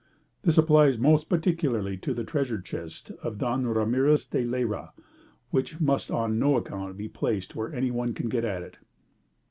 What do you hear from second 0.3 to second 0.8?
This